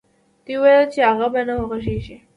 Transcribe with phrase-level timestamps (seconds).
[0.45, 2.17] دوی ويل چې هغه به نه وغږېږي.